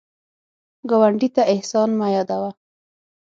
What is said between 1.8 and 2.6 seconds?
مه یادوه